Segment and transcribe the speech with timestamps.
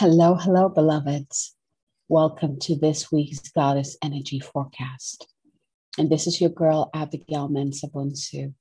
[0.00, 1.54] Hello, hello, beloveds.
[2.08, 5.28] Welcome to this week's Goddess Energy Forecast.
[5.98, 8.54] And this is your girl, Abigail Mensah-Bonsu,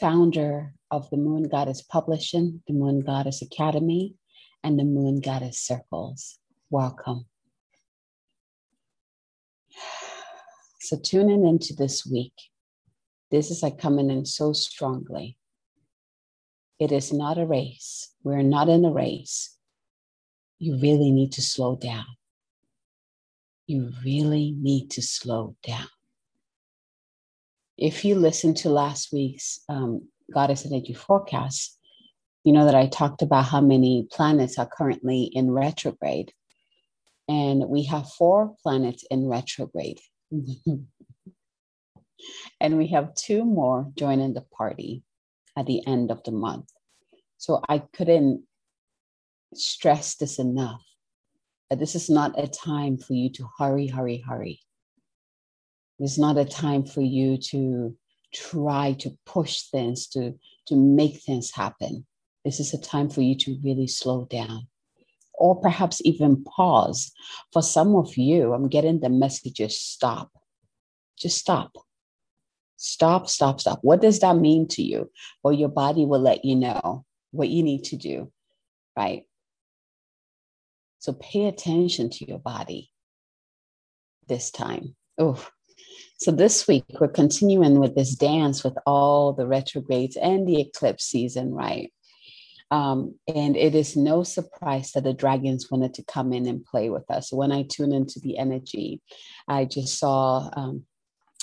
[0.00, 4.16] founder of the Moon Goddess Publishing, the Moon Goddess Academy,
[4.64, 6.40] and the Moon Goddess Circles.
[6.68, 7.26] Welcome.
[10.80, 12.34] So, tuning into this week,
[13.30, 15.36] this is like coming in so strongly.
[16.80, 18.12] It is not a race.
[18.24, 19.56] We're not in a race.
[20.62, 22.06] You really need to slow down
[23.66, 25.88] you really need to slow down.
[27.78, 31.78] If you listened to last week's um, Goddess Energy forecast,
[32.44, 36.32] you know that I talked about how many planets are currently in retrograde.
[37.28, 40.00] And we have four planets in retrograde.
[42.60, 45.02] and we have two more joining the party
[45.56, 46.68] at the end of the month.
[47.38, 48.44] So I couldn't
[49.54, 50.82] stress this enough
[51.78, 54.60] this is not a time for you to hurry, hurry, hurry.
[55.98, 57.96] It's not a time for you to
[58.34, 60.34] try to push things, to,
[60.66, 62.06] to make things happen.
[62.44, 64.66] This is a time for you to really slow down
[65.34, 67.12] or perhaps even pause.
[67.52, 70.30] For some of you, I'm getting the messages stop.
[71.16, 71.72] Just stop.
[72.76, 73.78] Stop, stop, stop.
[73.82, 75.10] What does that mean to you?
[75.42, 78.32] Well, your body will let you know what you need to do,
[78.96, 79.24] right?
[81.02, 82.92] So pay attention to your body
[84.28, 84.94] this time.
[85.18, 85.44] Oh,
[86.16, 91.04] so this week we're continuing with this dance with all the retrogrades and the eclipse
[91.04, 91.92] season, right?
[92.70, 96.88] Um, and it is no surprise that the dragons wanted to come in and play
[96.88, 97.32] with us.
[97.32, 99.00] When I tune into the energy,
[99.48, 100.84] I just saw um,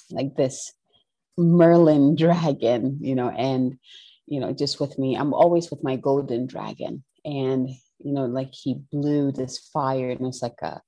[0.09, 0.71] like this
[1.37, 3.77] Merlin dragon, you know, and
[4.25, 7.67] you know, just with me, I'm always with my golden dragon, and
[8.03, 10.81] you know, like he blew this fire and it's like a,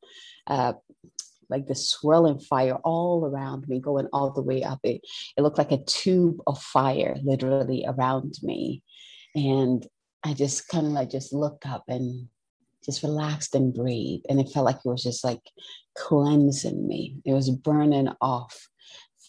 [0.47, 0.73] uh,
[1.49, 4.79] like the swirling fire all around me, going all the way up.
[4.83, 5.01] It,
[5.37, 8.81] it looked like a tube of fire literally around me.
[9.35, 9.85] And
[10.23, 12.27] I just kind of like just looked up and
[12.85, 14.25] just relaxed and breathed.
[14.29, 15.41] And it felt like it was just like
[15.97, 17.17] cleansing me.
[17.25, 18.69] It was burning off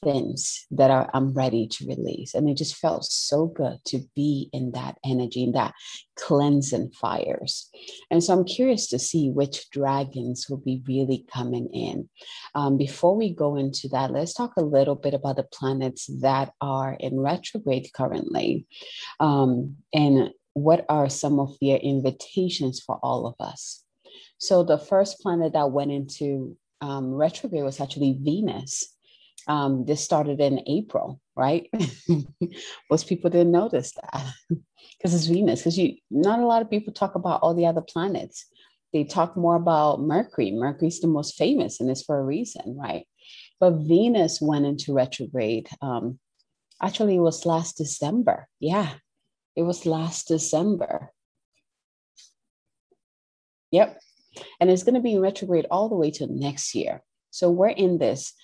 [0.02, 2.34] things that are I'm ready to release.
[2.34, 5.74] And it just felt so good to be in that energy, in that
[6.16, 7.70] cleansing fires.
[8.10, 12.08] And so I'm curious to see which dragons will be really coming in.
[12.54, 16.52] Um, before we go into that, let's talk a little bit about the planets that
[16.60, 18.66] are in retrograde currently.
[19.20, 23.82] Um, and what are some of their invitations for all of us?
[24.38, 28.92] So the first planet that went into um, retrograde was actually Venus
[29.48, 31.68] um, this started in April, right?
[32.90, 34.26] Most people didn't notice that
[34.98, 35.60] because it's Venus.
[35.60, 38.46] Because you, not a lot of people talk about all the other planets.
[38.92, 40.50] They talk more about Mercury.
[40.50, 43.06] Mercury's the most famous, and it's for a reason, right?
[43.58, 45.68] But Venus went into retrograde.
[45.80, 46.18] Um,
[46.82, 48.48] actually, it was last December.
[48.60, 48.92] Yeah,
[49.56, 51.10] it was last December.
[53.70, 53.98] Yep,
[54.60, 57.02] and it's going to be retrograde all the way to next year.
[57.30, 58.34] So we're in this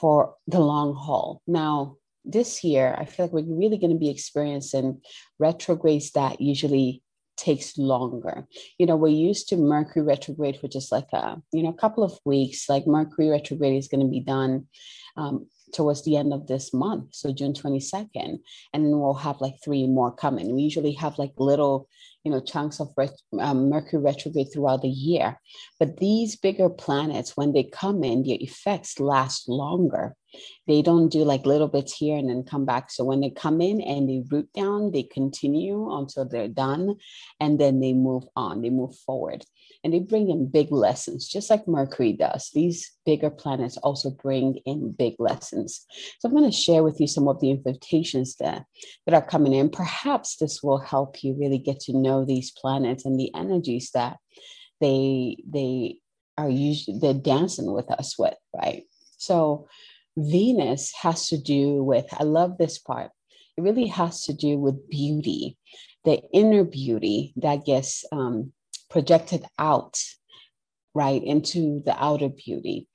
[0.00, 1.42] for the long haul.
[1.46, 5.00] Now, this year, I feel like we're really going to be experiencing
[5.38, 7.02] retrogrades that usually
[7.36, 8.46] takes longer.
[8.78, 12.04] You know, we're used to Mercury retrograde for just like a, you know, a couple
[12.04, 12.68] of weeks.
[12.68, 14.66] Like Mercury retrograde is going to be done
[15.16, 18.38] um, towards the end of this month, so June 22nd,
[18.72, 20.54] and then we'll have like three more coming.
[20.54, 21.88] We usually have like little
[22.28, 25.40] you know chunks of ret- um, mercury retrograde throughout the year.
[25.80, 30.14] But these bigger planets when they come in their effects last longer.
[30.66, 32.90] They don't do like little bits here and then come back.
[32.90, 36.96] So when they come in and they root down they continue until they're done
[37.40, 39.46] and then they move on they move forward
[39.84, 42.50] and they bring in big lessons, just like Mercury does.
[42.52, 45.86] These bigger planets also bring in big lessons.
[46.18, 48.64] So I'm going to share with you some of the invitations that,
[49.06, 49.70] that are coming in.
[49.70, 54.16] Perhaps this will help you really get to know these planets and the energies that
[54.80, 55.98] they they
[56.36, 58.84] are usually they're dancing with us with, right?
[59.16, 59.68] So
[60.16, 63.10] Venus has to do with, I love this part.
[63.56, 65.56] It really has to do with beauty,
[66.04, 68.52] the inner beauty that gets um,
[68.90, 70.00] projected out,
[70.94, 72.88] right, into the outer beauty.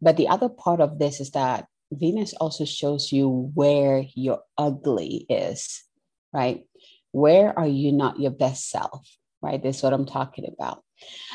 [0.00, 5.26] But the other part of this is that Venus also shows you where your ugly
[5.28, 5.82] is,
[6.32, 6.66] right?
[7.12, 9.08] Where are you not your best self,
[9.40, 9.62] right?
[9.62, 10.82] That's what I'm talking about.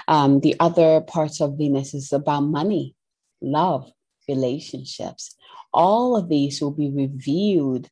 [0.07, 2.95] Um, the other parts of Venus is about money,
[3.41, 3.89] love,
[4.27, 5.35] relationships.
[5.73, 7.89] All of these will be revealed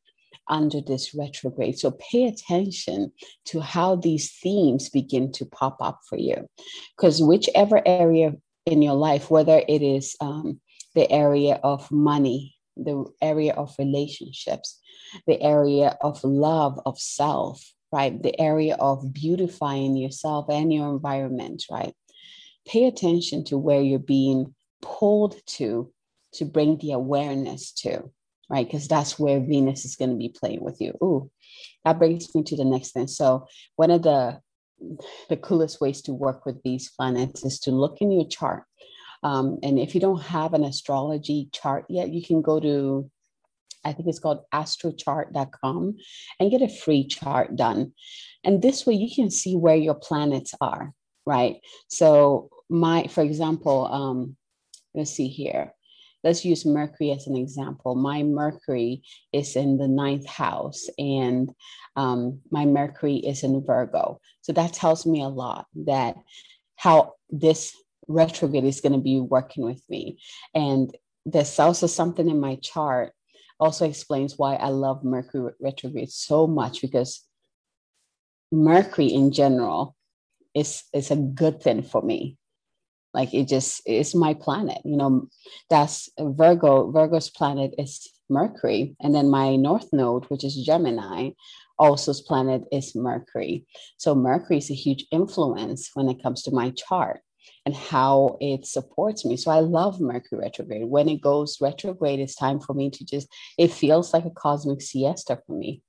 [0.48, 1.78] under this retrograde.
[1.78, 3.12] So pay attention
[3.46, 6.48] to how these themes begin to pop up for you.
[6.96, 8.34] Because whichever area
[8.66, 10.60] in your life, whether it is um,
[10.94, 14.80] the area of money, the area of relationships,
[15.26, 18.22] the area of love of self, right?
[18.22, 21.94] The area of beautifying yourself and your environment, right?
[22.66, 25.92] Pay attention to where you're being pulled to
[26.34, 28.10] to bring the awareness to,
[28.52, 28.66] right?
[28.66, 30.92] Because that's where Venus is going to be playing with you.
[31.02, 31.30] Ooh,
[31.84, 33.08] that brings me to the next thing.
[33.08, 34.40] So one of the
[35.28, 38.64] the coolest ways to work with these planets is to look in your chart.
[39.22, 43.10] Um, and if you don't have an astrology chart yet, you can go to
[43.84, 45.96] I think it's called astrochart.com
[46.38, 47.92] and get a free chart done.
[48.44, 50.92] And this way you can see where your planets are,
[51.26, 51.56] right?
[51.88, 54.36] So my, for example, um,
[54.94, 55.72] let's see here.
[56.24, 57.94] Let's use Mercury as an example.
[57.94, 59.02] My Mercury
[59.32, 61.50] is in the ninth house, and
[61.96, 64.20] um, my Mercury is in Virgo.
[64.42, 66.16] So that tells me a lot that
[66.76, 67.76] how this
[68.08, 70.18] retrograde is going to be working with me.
[70.54, 73.12] And there's also something in my chart
[73.60, 77.24] also explains why I love Mercury retrograde so much because
[78.50, 79.96] Mercury in general
[80.54, 82.36] is is a good thing for me.
[83.14, 84.78] Like it just is my planet.
[84.84, 85.28] You know,
[85.68, 86.90] that's Virgo.
[86.90, 91.30] Virgo's planet is Mercury, and then my North Node, which is Gemini,
[91.78, 93.66] also's planet is Mercury.
[93.98, 97.20] So Mercury is a huge influence when it comes to my chart
[97.66, 99.36] and how it supports me.
[99.36, 100.84] So I love Mercury retrograde.
[100.84, 104.80] When it goes retrograde, it's time for me to just, it feels like a cosmic
[104.80, 105.82] siesta for me.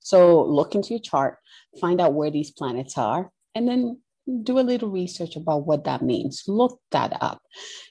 [0.00, 1.38] So look into your chart,
[1.80, 4.00] find out where these planets are, and then
[4.42, 6.44] do a little research about what that means.
[6.46, 7.42] Look that up.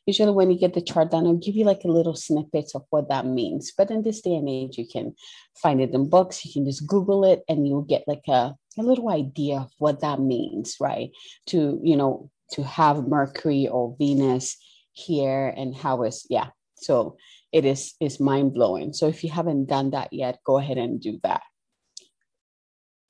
[0.06, 2.83] Usually, when you get the chart done, I'll give you like a little snippet of
[2.89, 3.72] what that means.
[3.78, 5.16] But in this day and age, you can
[5.62, 6.45] find it in books.
[6.45, 10.01] You can just Google it, and you'll get like a, a little idea of what
[10.01, 11.12] that means, right?
[11.48, 14.57] To you know to have Mercury or Venus
[14.94, 16.50] here and how is yeah.
[16.75, 17.18] So
[17.51, 18.94] it is is mind blowing.
[18.94, 21.42] So if you haven't done that yet, go ahead and do that.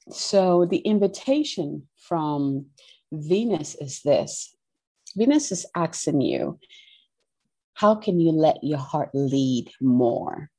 [0.09, 2.65] So the invitation from
[3.11, 4.55] Venus is this.
[5.15, 6.59] Venus is asking you,
[7.73, 10.49] how can you let your heart lead more?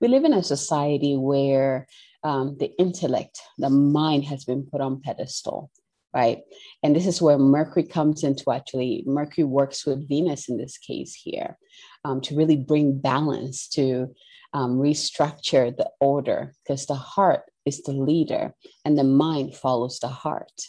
[0.00, 1.86] We live in a society where
[2.24, 5.70] um, the intellect, the mind has been put on pedestal
[6.14, 6.40] right?
[6.82, 11.14] And this is where Mercury comes into actually, Mercury works with Venus in this case
[11.14, 11.58] here
[12.04, 14.14] um, to really bring balance, to
[14.54, 18.54] um, restructure the order, because the heart is the leader
[18.84, 20.62] and the mind follows the heart.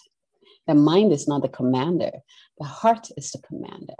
[0.69, 2.11] The mind is not the commander,
[2.59, 3.95] the heart is the commander.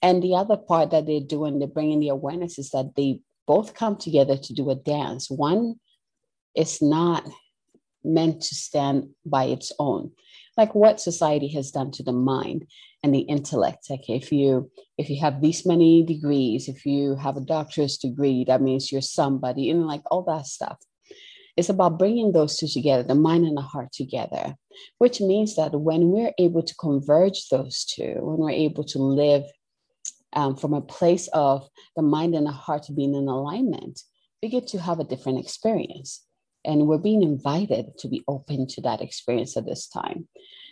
[0.00, 3.74] And the other part that they're doing, they're bringing the awareness is that they both
[3.74, 5.30] come together to do a dance.
[5.30, 5.74] One
[6.56, 7.28] is not
[8.02, 10.10] meant to stand by its own
[10.56, 12.66] like what society has done to the mind
[13.02, 17.36] and the intellect like if you if you have these many degrees if you have
[17.36, 20.78] a doctor's degree that means you're somebody and like all that stuff
[21.56, 24.54] it's about bringing those two together the mind and the heart together
[24.98, 29.44] which means that when we're able to converge those two when we're able to live
[30.32, 34.00] um, from a place of the mind and the heart being in alignment
[34.42, 36.24] we get to have a different experience
[36.64, 40.28] and we're being invited to be open to that experience at this time.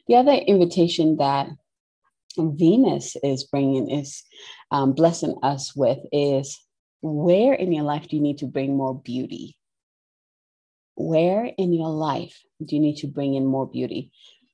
[0.07, 1.49] The other invitation that
[2.37, 4.23] Venus is bringing is
[4.71, 6.61] um, blessing us with is
[7.01, 9.57] where in your life do you need to bring more beauty?
[10.99, 14.11] Where in your life do you need to bring in more beauty?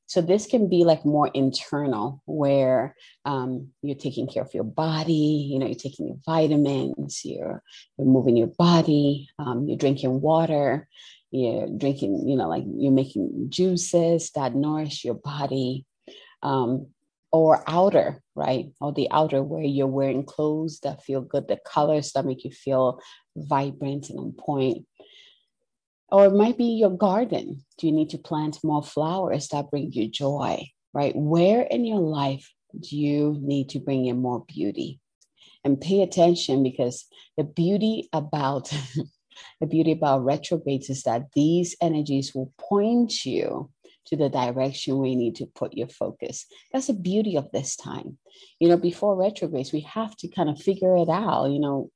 [0.06, 5.48] So this can be like more internal, where um, you're taking care of your body.
[5.50, 7.22] You know, you're taking your vitamins.
[7.24, 7.62] You're,
[7.96, 9.28] you're moving your body.
[9.38, 10.86] Um, you're drinking water
[11.34, 15.84] you're drinking, you know, like you're making juices that nourish your body,
[16.44, 16.86] um,
[17.32, 18.66] or outer, right?
[18.80, 22.52] Or the outer where you're wearing clothes that feel good, the colors that make you
[22.52, 23.00] feel
[23.34, 24.86] vibrant and on point.
[26.10, 27.64] Or it might be your garden.
[27.78, 31.14] Do you need to plant more flowers that bring you joy, right?
[31.16, 35.00] Where in your life do you need to bring in more beauty?
[35.64, 37.06] And pay attention because
[37.36, 38.70] the beauty about
[39.60, 43.70] the beauty about retrogrades is that these energies will point you
[44.06, 46.46] to the direction where you need to put your focus.
[46.72, 48.18] That's the beauty of this time.
[48.60, 51.90] You know, before retrogrades, we have to kind of figure it out, you know,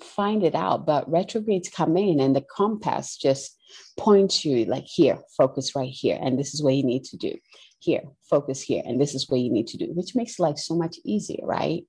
[0.00, 0.86] find it out.
[0.86, 3.56] But retrogrades come in and the compass just
[3.96, 6.18] points you like here, focus right here.
[6.20, 7.36] And this is what you need to do.
[7.78, 8.82] Here, focus here.
[8.84, 11.84] And this is what you need to do, which makes life so much easier, right?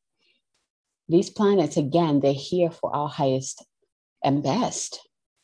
[1.09, 3.65] These planets, again, they're here for our highest
[4.23, 4.99] and best.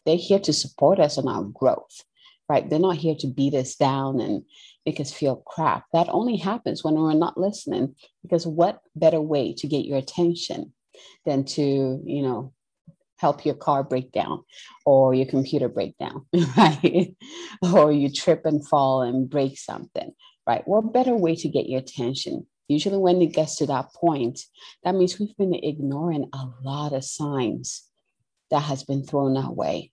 [0.06, 2.04] They're here to support us on our growth,
[2.50, 2.70] right?
[2.70, 4.44] They're not here to beat us down and
[4.86, 5.86] make us feel crap.
[5.94, 7.96] That only happens when we're not listening.
[8.22, 10.74] Because what better way to get your attention
[11.26, 12.54] than to, you know,
[13.18, 14.44] help your car break down
[14.86, 16.26] or your computer break down,
[16.58, 17.16] right?
[17.74, 20.12] or you trip and fall and break something,
[20.46, 20.68] right?
[20.68, 22.46] What better way to get your attention?
[22.68, 24.42] Usually, when it gets to that point,
[24.84, 27.84] that means we've been ignoring a lot of signs
[28.52, 29.93] that has been thrown our way.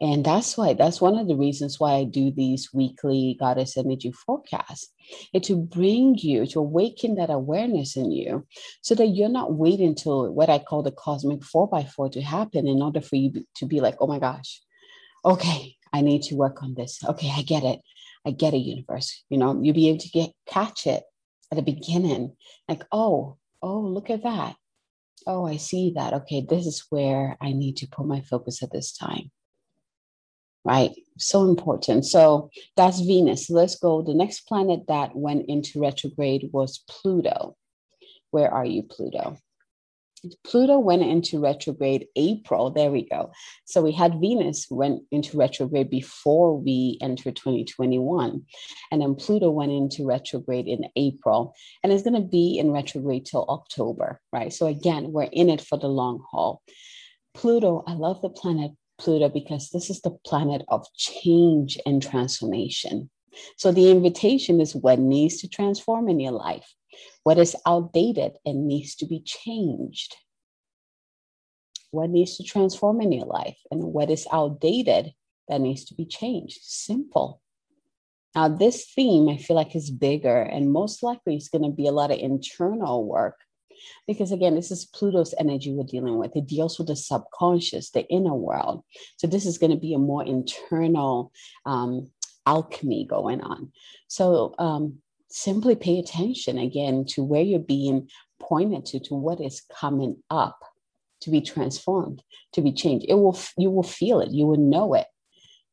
[0.00, 4.12] And that's why, that's one of the reasons why I do these weekly goddess energy
[4.12, 4.92] forecasts.
[5.32, 8.46] It's to bring you, to awaken that awareness in you
[8.80, 12.22] so that you're not waiting till what I call the cosmic four by four to
[12.22, 14.60] happen in order for you to be like, oh my gosh,
[15.24, 17.02] okay, I need to work on this.
[17.04, 17.80] Okay, I get it.
[18.24, 19.24] I get it, universe.
[19.30, 21.02] You know, you'll be able to get catch it
[21.50, 22.36] at the beginning.
[22.68, 24.54] Like, oh, oh, look at that.
[25.26, 26.12] Oh, I see that.
[26.12, 29.32] Okay, this is where I need to put my focus at this time
[30.64, 30.92] right?
[31.18, 32.04] So important.
[32.04, 33.50] So that's Venus.
[33.50, 34.02] Let's go.
[34.02, 37.56] The next planet that went into retrograde was Pluto.
[38.30, 39.38] Where are you, Pluto?
[40.44, 42.70] Pluto went into retrograde April.
[42.70, 43.32] There we go.
[43.64, 48.44] So we had Venus went into retrograde before we entered 2021.
[48.90, 53.26] And then Pluto went into retrograde in April and it's going to be in retrograde
[53.26, 54.52] till October, right?
[54.52, 56.62] So again, we're in it for the long haul.
[57.34, 63.10] Pluto, I love the planet Pluto because this is the planet of change and transformation.
[63.56, 66.74] So the invitation is what needs to transform in your life,
[67.22, 70.16] what is outdated and needs to be changed.
[71.90, 75.14] What needs to transform in your life and what is outdated
[75.48, 76.58] that needs to be changed.
[76.62, 77.40] Simple.
[78.34, 81.86] Now, this theme I feel like is bigger and most likely it's going to be
[81.86, 83.36] a lot of internal work
[84.06, 86.36] because again, this is Pluto's energy we're dealing with.
[86.36, 88.84] It deals with the subconscious, the inner world.
[89.16, 91.32] So this is going to be a more internal
[91.66, 92.10] um,
[92.46, 93.72] alchemy going on.
[94.08, 98.08] So um, simply pay attention again to where you're being
[98.40, 100.58] pointed to, to what is coming up
[101.20, 103.06] to be transformed, to be changed.
[103.08, 105.06] It will you will feel it, you will know it,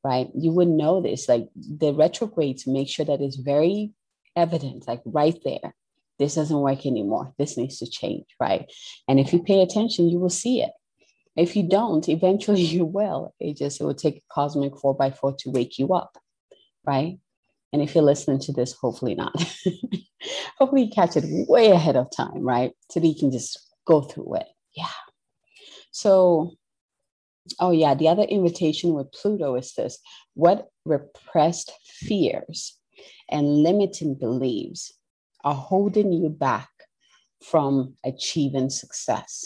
[0.03, 0.29] right?
[0.35, 1.29] You would know this.
[1.29, 3.93] Like the retrogrades make sure that it's very
[4.35, 5.74] evident, like right there
[6.19, 7.34] this doesn't work anymore.
[7.38, 8.72] This needs to change, right?
[9.07, 10.72] And if you pay attention, you will see it.
[11.36, 13.34] If you don't, eventually you will.
[13.39, 16.17] It just it will take a cosmic four by four to wake you up,
[16.86, 17.17] right?
[17.74, 19.34] And if you're listening to this, hopefully not.
[20.57, 22.72] hopefully you catch it way ahead of time, right?
[22.89, 24.48] So that you can just go through it.
[24.75, 24.88] Yeah.
[25.91, 26.53] So,
[27.60, 30.00] oh yeah, the other invitation with Pluto is this:
[30.36, 32.77] what repressed fears
[33.29, 34.93] and limiting beliefs
[35.45, 36.69] are holding you back
[37.41, 39.45] from achieving success?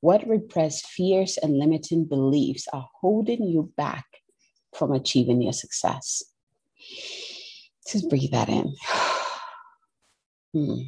[0.00, 4.06] What repressed fears and limiting beliefs are holding you back
[4.74, 6.22] from achieving your success?
[7.88, 8.74] Just breathe that in.
[10.54, 10.82] hmm.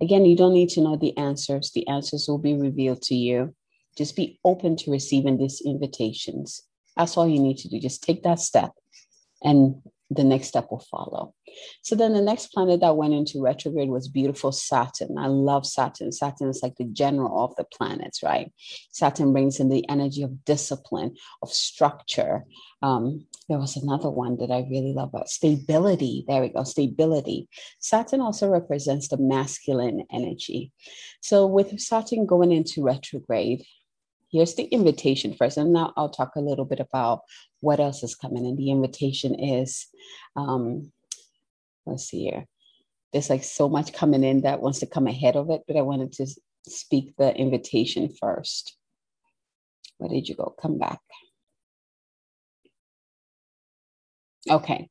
[0.00, 3.54] Again, you don't need to know the answers, the answers will be revealed to you.
[3.96, 6.62] Just be open to receiving these invitations.
[6.96, 7.80] That's all you need to do.
[7.80, 8.72] Just take that step
[9.42, 11.34] and the next step will follow.
[11.82, 15.18] So then the next planet that went into retrograde was beautiful Saturn.
[15.18, 16.12] I love Saturn.
[16.12, 18.52] Saturn is like the general of the planets, right?
[18.92, 22.44] Saturn brings in the energy of discipline, of structure.
[22.82, 26.24] Um, there was another one that I really love about stability.
[26.28, 27.48] There we go, stability.
[27.80, 30.72] Saturn also represents the masculine energy.
[31.20, 33.64] So with Saturn going into retrograde,
[34.30, 37.20] here's the invitation first, and now I'll talk a little bit about
[37.60, 38.46] what else is coming.
[38.46, 39.86] And the invitation is,
[40.36, 40.92] um,
[41.84, 42.46] let's see here.
[43.12, 45.82] There's like so much coming in that wants to come ahead of it, but I
[45.82, 46.26] wanted to
[46.66, 48.76] speak the invitation first.
[49.98, 50.54] Where did you go?
[50.60, 51.00] Come back.
[54.50, 54.88] Okay.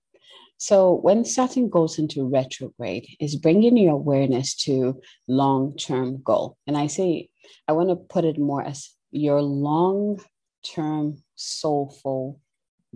[0.58, 6.58] So when Saturn goes into retrograde, is bringing your awareness to long-term goal.
[6.66, 7.30] And I say
[7.68, 10.20] I want to put it more as your long
[10.64, 12.42] term soulful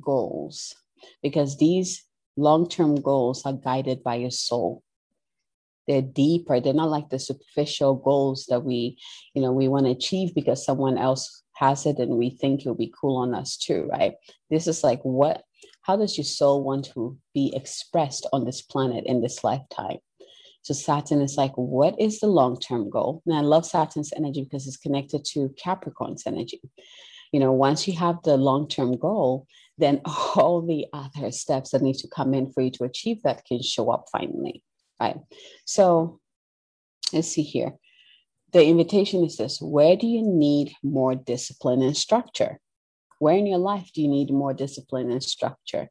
[0.01, 0.75] goals
[1.23, 2.03] because these
[2.35, 4.83] long term goals are guided by your soul.
[5.88, 6.59] They're deeper.
[6.59, 8.99] They're not like the superficial goals that we,
[9.33, 12.75] you know, we want to achieve because someone else has it and we think it'll
[12.75, 14.13] be cool on us too, right?
[14.49, 15.43] This is like what,
[15.81, 19.97] how does your soul want to be expressed on this planet in this lifetime?
[20.69, 23.23] So Saturn is like, what is the long-term goal?
[23.25, 26.61] And I love Saturn's energy because it's connected to Capricorn's energy.
[27.31, 29.47] You know, once you have the long-term goal,
[29.79, 29.99] then
[30.35, 33.63] all the other steps that need to come in for you to achieve that can
[33.63, 34.61] show up finally.
[35.01, 35.17] Right.
[35.65, 36.19] So
[37.13, 37.73] let's see here.
[38.53, 42.59] The invitation is this where do you need more discipline and structure?
[43.17, 45.89] Where in your life do you need more discipline and structure?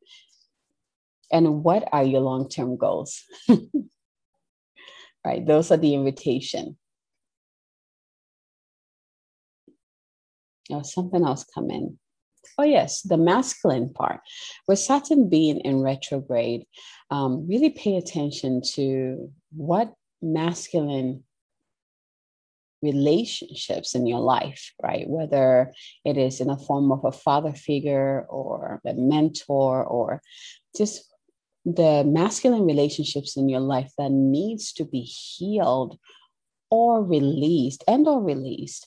[1.33, 3.25] And what are your long term goals?
[5.29, 6.77] right, those are the invitation.
[10.71, 11.99] Oh, something else come in.
[12.59, 14.21] Oh, yes, the masculine part.
[14.67, 16.65] With Saturn being in retrograde,
[17.11, 21.25] um, really pay attention to what masculine
[22.83, 25.09] relationships in your life, right?
[25.09, 25.73] Whether
[26.05, 30.23] it is in a form of a father figure or a mentor or
[30.77, 31.05] just
[31.75, 35.99] the masculine relationships in your life that needs to be healed
[36.71, 38.87] or released and or released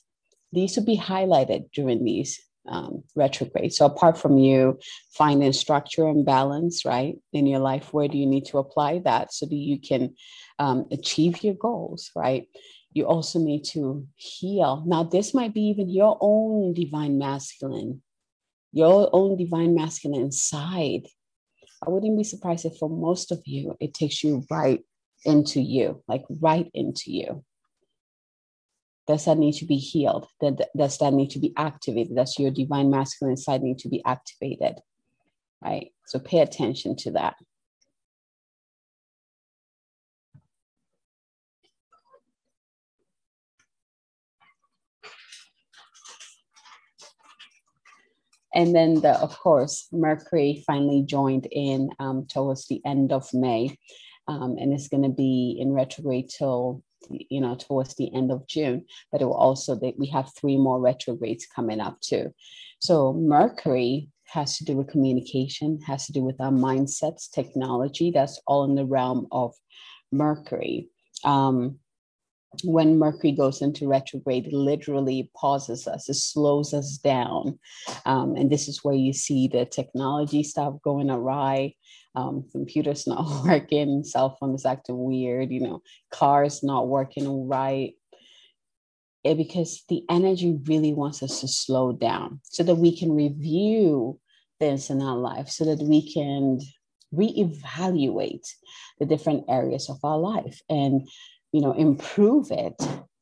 [0.52, 3.74] these would be highlighted during these um, retrograde.
[3.74, 4.80] So apart from you
[5.14, 9.34] finding structure and balance, right, in your life, where do you need to apply that
[9.34, 10.16] so that you can
[10.60, 12.48] um, achieve your goals, right?
[12.94, 14.84] You also need to heal.
[14.86, 18.02] Now, this might be even your own divine masculine,
[18.74, 21.08] your own divine masculine side.
[21.86, 24.82] I wouldn't be surprised if for most of you, it takes you right
[25.26, 27.44] into you, like right into you
[29.12, 30.28] does that need to be healed?
[30.40, 32.16] Does that need to be activated?
[32.16, 34.76] Does your divine masculine side need to be activated?
[35.62, 35.92] Right.
[36.08, 37.36] So pay attention to that.
[48.54, 53.78] And then, the, of course, Mercury finally joined in um, towards the end of May,
[54.28, 58.48] um, and it's going to be in retrograde till you know, towards the end of
[58.48, 62.34] June, but it will also that we have three more retrogrades coming up too.
[62.80, 68.12] So Mercury has to do with communication, has to do with our mindsets, technology.
[68.12, 69.54] That's all in the realm of
[70.12, 70.90] Mercury.
[71.24, 71.80] Um,
[72.64, 77.58] when Mercury goes into retrograde, it literally pauses us, it slows us down.
[78.06, 81.76] Um, and this is where you see the technology stuff going awry
[82.16, 87.94] um, computers not working, cell phones acting weird, you know, cars not working right.
[89.24, 94.20] It, because the energy really wants us to slow down so that we can review
[94.60, 96.60] things in our life, so that we can
[97.14, 98.48] reevaluate
[99.00, 101.08] the different areas of our life and
[101.52, 102.76] you know improve it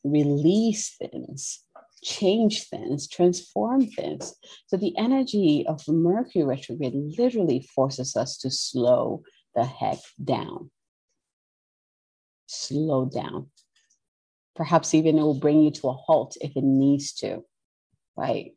[0.04, 1.64] release things
[2.04, 4.36] change things, transform things.
[4.68, 9.24] So the energy of Mercury retrograde literally forces us to slow
[9.56, 10.72] the heck down.
[12.48, 13.48] Slow down.
[14.56, 17.44] Perhaps even it will bring you to a halt if it needs to,
[18.18, 18.54] right?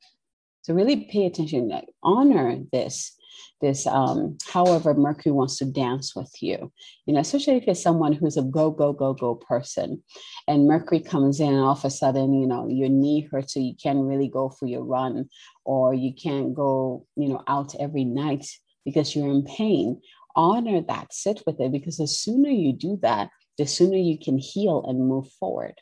[0.62, 3.16] So really pay attention, like honor this
[3.60, 6.72] this um, however mercury wants to dance with you.
[7.06, 10.02] You know especially if you're someone who's a go go go go person
[10.48, 13.60] and mercury comes in and all of a sudden you know your knee hurts so
[13.60, 15.28] you can't really go for your run
[15.64, 18.46] or you can't go you know out every night
[18.84, 20.00] because you're in pain.
[20.34, 21.12] Honor that.
[21.12, 25.08] Sit with it because the sooner you do that the sooner you can heal and
[25.08, 25.74] move forward.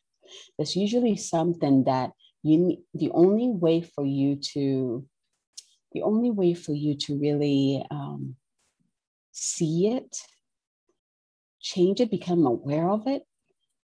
[0.56, 2.10] There's usually something that
[2.42, 5.06] you the only way for you to
[5.92, 8.36] the only way for you to really um,
[9.32, 10.16] see it,
[11.60, 13.22] change it, become aware of it,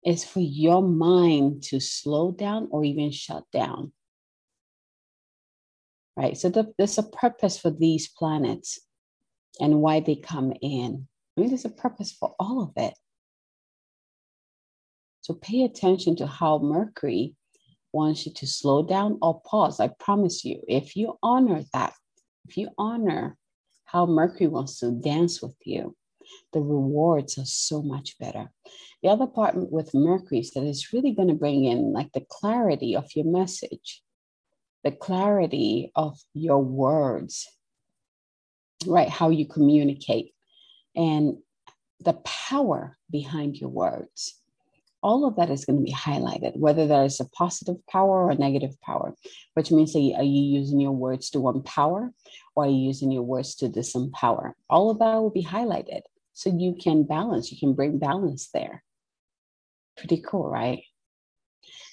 [0.06, 3.93] is for your mind to slow down or even shut down.
[6.15, 6.38] Right?
[6.38, 8.79] So the, there's a purpose for these planets
[9.60, 11.08] and why they come in.
[11.38, 12.93] I mean, there's a purpose for all of it.
[15.21, 17.36] So pay attention to how Mercury
[17.93, 19.79] wants you to slow down or pause.
[19.79, 21.93] I promise you, if you honor that,
[22.47, 23.38] if you honor
[23.86, 25.95] how Mercury wants to dance with you,
[26.51, 28.51] the rewards are so much better.
[29.01, 32.25] The other part with Mercury is that it's really going to bring in like the
[32.27, 34.01] clarity of your message,
[34.84, 37.47] the clarity of your words,
[38.88, 39.10] right?
[39.10, 40.34] How you communicate,
[40.95, 41.38] and
[41.99, 44.36] the power behind your words
[45.04, 48.32] all of that is going to be highlighted, whether that is a positive power or
[48.32, 49.13] a negative power,
[49.54, 52.12] which means that are you using your words to empower
[52.56, 54.54] or are you using your words to disempower?
[54.70, 56.02] All of that will be highlighted.
[56.34, 58.84] So you can balance, you can bring balance there.
[59.98, 60.84] Pretty cool, right?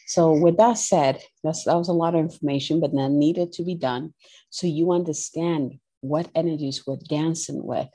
[0.06, 3.64] So with that said, that's, that was a lot of information, but that needed to
[3.64, 4.14] be done.
[4.48, 7.88] So you understand what energies we're dancing with.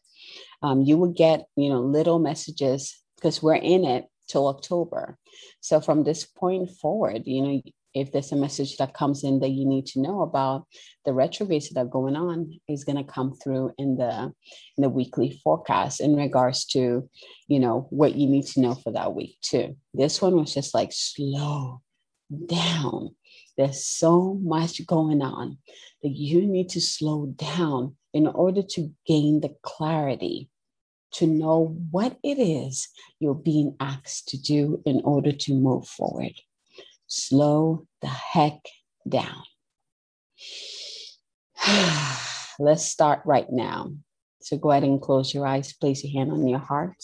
[0.61, 5.17] Um, you will get, you know, little messages because we're in it till October.
[5.59, 7.61] So from this point forward, you know,
[7.95, 10.67] if there's a message that comes in that you need to know about
[11.05, 14.33] the retrogrades that are going on is going to come through in the
[14.77, 17.09] in the weekly forecast in regards to
[17.47, 19.75] you know what you need to know for that week too.
[19.93, 21.81] This one was just like slow
[22.45, 23.15] down.
[23.57, 25.57] There's so much going on
[26.03, 30.49] that you need to slow down in order to gain the clarity
[31.15, 36.33] to know what it is you're being asked to do in order to move forward.
[37.07, 38.59] Slow the heck
[39.07, 39.43] down.
[42.59, 43.91] Let's start right now.
[44.41, 46.97] So go ahead and close your eyes, place your hand on your heart.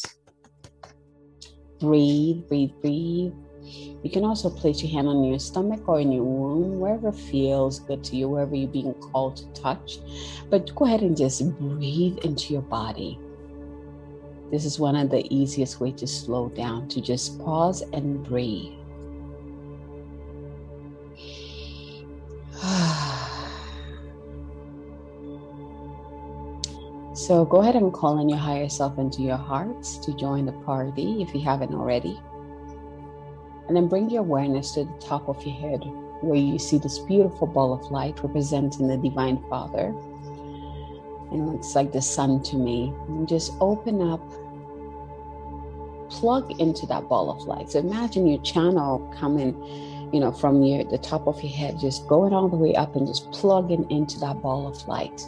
[1.80, 3.34] Breathe, breathe, breathe.
[4.04, 7.80] You can also place your hand on your stomach or in your womb, wherever feels
[7.80, 10.00] good to you, wherever you're being called to touch.
[10.50, 13.20] But go ahead and just breathe into your body.
[14.52, 18.74] This is one of the easiest way to slow down, to just pause and breathe.
[27.14, 30.54] So go ahead and call in your higher self into your hearts to join the
[30.54, 32.20] party if you haven't already.
[33.68, 35.84] And then bring your awareness to the top of your head
[36.22, 39.94] where you see this beautiful ball of light representing the Divine Father.
[41.32, 42.94] It looks like the sun to me.
[43.08, 44.22] And just open up,
[46.12, 47.72] plug into that ball of light.
[47.72, 49.56] So imagine your channel coming,
[50.14, 52.96] you know, from your the top of your head, just going all the way up
[52.96, 55.28] and just plugging into that ball of light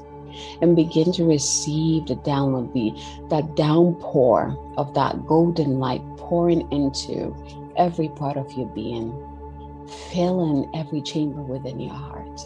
[0.61, 2.91] and begin to receive the download, the
[3.29, 7.35] that downpour of that golden light pouring into
[7.77, 9.11] every part of your being,
[10.11, 12.41] filling every chamber within your heart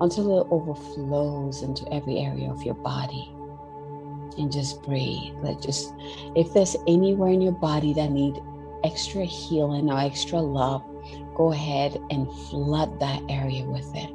[0.00, 3.32] until it overflows into every area of your body.
[4.38, 5.34] And just breathe.
[5.42, 5.92] Let just
[6.34, 8.40] if there's anywhere in your body that need
[8.84, 10.82] extra healing or extra love,
[11.34, 14.10] go ahead and flood that area with it.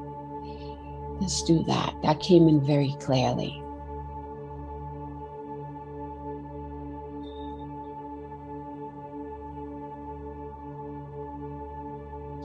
[1.19, 1.95] Let's do that.
[2.01, 3.61] That came in very clearly.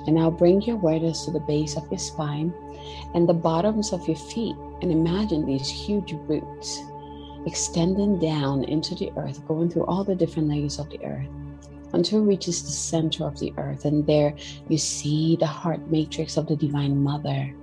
[0.06, 2.54] And now bring your awareness to the base of your spine
[3.14, 4.56] and the bottoms of your feet.
[4.82, 6.82] And imagine these huge roots
[7.46, 11.28] extending down into the earth, going through all the different layers of the earth
[11.92, 13.84] until it reaches the center of the earth.
[13.84, 14.34] And there
[14.68, 17.54] you see the heart matrix of the Divine Mother.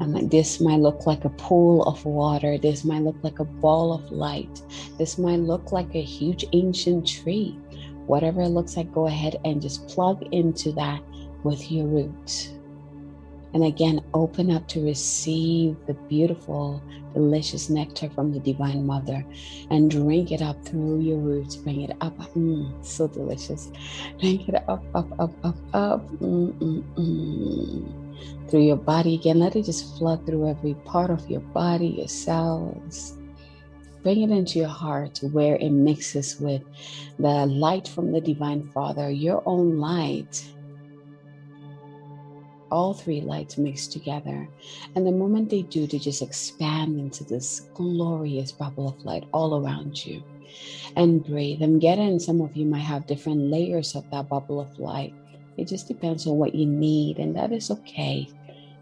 [0.00, 2.58] And like this might look like a pool of water.
[2.58, 4.62] This might look like a ball of light.
[4.98, 7.58] This might look like a huge ancient tree.
[8.06, 11.02] Whatever it looks like, go ahead and just plug into that
[11.44, 12.52] with your roots.
[13.54, 19.24] And again, open up to receive the beautiful, delicious nectar from the Divine Mother
[19.70, 21.56] and drink it up through your roots.
[21.56, 22.16] Bring it up.
[22.34, 23.70] Mm, so delicious.
[24.18, 26.08] Drink it up, up, up, up, up.
[26.18, 28.48] Mm, mm, mm.
[28.50, 29.38] Through your body again.
[29.38, 33.18] Let it just flood through every part of your body, your cells.
[34.02, 36.62] Bring it into your heart where it mixes with
[37.18, 40.44] the light from the Divine Father, your own light
[42.72, 44.48] all three lights mix together.
[44.96, 49.62] And the moment they do, they just expand into this glorious bubble of light all
[49.62, 50.24] around you.
[50.96, 52.18] And breathe and get in.
[52.18, 55.14] Some of you might have different layers of that bubble of light.
[55.56, 58.28] It just depends on what you need, and that is okay.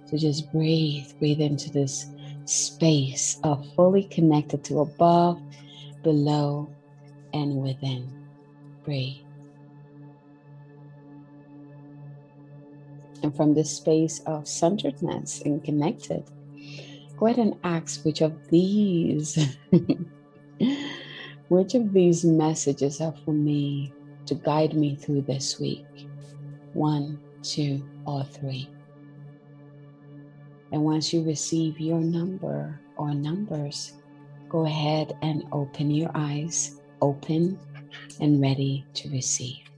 [0.06, 2.06] So just breathe, breathe into this
[2.44, 5.40] space of fully connected to above,
[6.02, 6.68] below,
[7.32, 8.08] and within.
[8.84, 9.29] Breathe.
[13.22, 16.24] And from this space of centeredness and connected,
[17.18, 19.38] go ahead and ask which of these,
[21.48, 23.92] which of these messages are for me
[24.26, 25.86] to guide me through this week.
[26.72, 28.68] One, two, or three.
[30.72, 33.94] And once you receive your number or numbers,
[34.48, 37.58] go ahead and open your eyes, open
[38.20, 39.69] and ready to receive.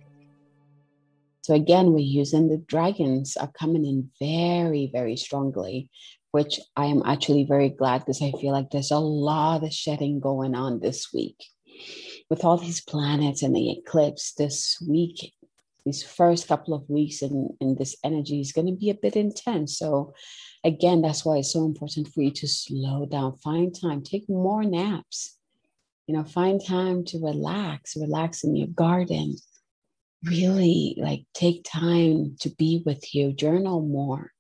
[1.42, 5.90] So again, we're using the dragons are coming in very, very strongly,
[6.30, 10.20] which I am actually very glad because I feel like there's a lot of shedding
[10.20, 11.36] going on this week.
[12.30, 15.32] With all these planets and the eclipse this week,
[15.84, 19.16] these first couple of weeks in, in this energy is going to be a bit
[19.16, 19.76] intense.
[19.76, 20.14] So
[20.62, 24.62] again, that's why it's so important for you to slow down, find time, take more
[24.62, 25.38] naps,
[26.06, 29.34] you know, find time to relax, relax in your garden
[30.24, 34.30] really like take time to be with you, journal more.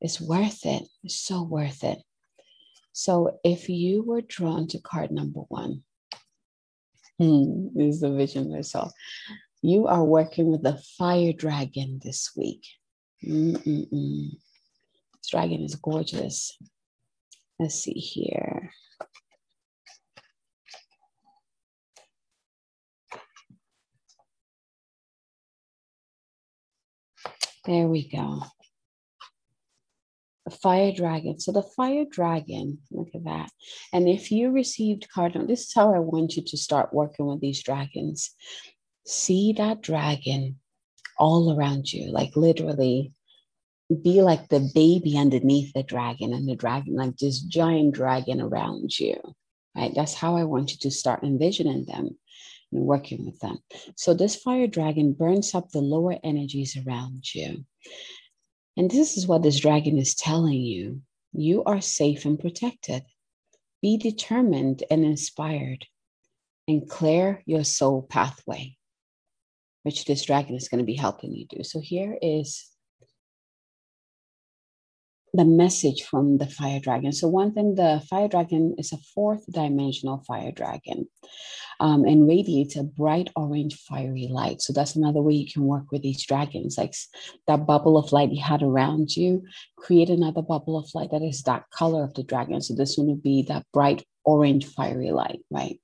[0.00, 0.84] It's worth it.
[1.04, 1.98] It's so worth it.
[2.92, 5.82] So if you were drawn to card number one,
[7.18, 8.90] hmm, this is the vision I saw.
[9.62, 12.66] You are working with the fire dragon this week.
[13.24, 14.30] Mm-mm-mm.
[14.30, 16.56] This dragon is gorgeous.
[17.58, 18.72] Let's see here.
[27.70, 28.42] There we go.
[30.44, 31.38] A fire dragon.
[31.38, 33.52] So the fire dragon, look at that.
[33.92, 37.40] And if you received card, this is how I want you to start working with
[37.40, 38.34] these dragons.
[39.06, 40.58] See that dragon
[41.16, 43.12] all around you, like literally
[44.02, 48.98] be like the baby underneath the dragon and the dragon, like this giant dragon around
[48.98, 49.20] you.
[49.76, 49.92] Right?
[49.94, 52.18] That's how I want you to start envisioning them
[52.72, 53.58] and working with them.
[53.96, 57.64] So this fire dragon burns up the lower energies around you.
[58.76, 61.02] And this is what this dragon is telling you
[61.32, 63.02] you are safe and protected.
[63.82, 65.86] Be determined and inspired
[66.66, 68.76] and clear your soul pathway,
[69.82, 71.62] which this dragon is going to be helping you do.
[71.64, 72.69] So here is
[75.32, 77.12] the message from the fire dragon.
[77.12, 81.08] So, one thing, the fire dragon is a fourth dimensional fire dragon
[81.78, 84.60] um, and radiates a bright orange fiery light.
[84.60, 86.76] So, that's another way you can work with these dragons.
[86.76, 86.94] Like
[87.46, 89.44] that bubble of light you had around you,
[89.76, 92.60] create another bubble of light that is that color of the dragon.
[92.60, 95.78] So, this one would be that bright orange fiery light, right?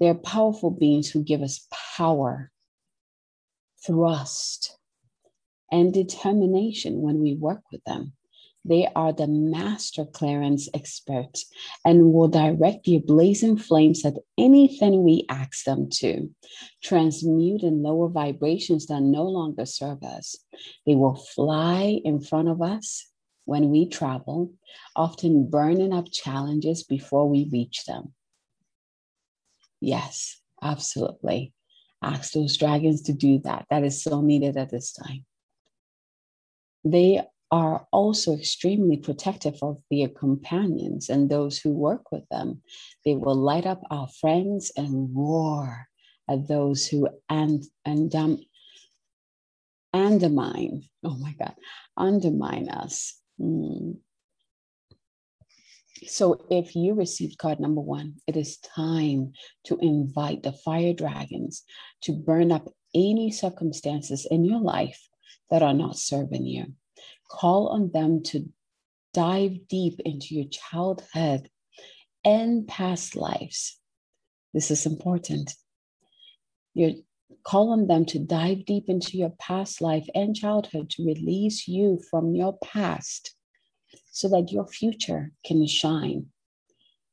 [0.00, 2.52] They're powerful beings who give us power,
[3.84, 4.76] thrust,
[5.70, 8.12] and determination when we work with them.
[8.68, 11.46] They are the master clearance experts
[11.84, 16.28] and will direct the blazing flames at anything we ask them to,
[16.82, 20.36] transmute in lower vibrations that no longer serve us.
[20.86, 23.08] They will fly in front of us
[23.46, 24.52] when we travel,
[24.94, 28.12] often burning up challenges before we reach them.
[29.80, 31.54] Yes, absolutely.
[32.02, 33.64] Ask those dragons to do that.
[33.70, 35.24] That is so needed at this time.
[36.84, 42.62] They are also extremely protective of their companions and those who work with them.
[43.04, 45.88] They will light up our friends and roar
[46.28, 48.40] at those who and and um,
[49.94, 50.84] undermine.
[51.02, 51.54] Oh my God,
[51.96, 53.18] undermine us.
[53.40, 53.98] Mm.
[56.06, 59.32] So, if you received card number one, it is time
[59.64, 61.64] to invite the fire dragons
[62.02, 65.08] to burn up any circumstances in your life
[65.50, 66.74] that are not serving you
[67.28, 68.48] call on them to
[69.14, 71.50] dive deep into your childhood
[72.24, 73.78] and past lives.
[74.54, 75.54] This is important.
[76.74, 77.04] You
[77.44, 82.00] call on them to dive deep into your past life and childhood to release you
[82.10, 83.34] from your past
[84.10, 86.26] so that your future can shine.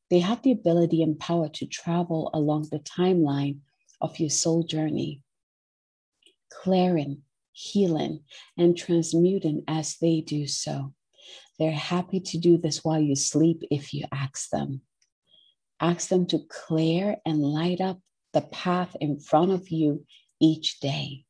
[0.10, 3.60] They have the ability and power to travel along the timeline
[4.02, 5.22] of your soul journey,
[6.52, 7.24] clearing
[7.56, 8.20] healing,
[8.58, 10.94] and transmuting as they do so.
[11.58, 14.82] They're happy to do this while you sleep if you ask them.
[15.80, 18.00] Ask them to clear and light up
[18.34, 20.06] the path in front of you
[20.42, 21.24] each day.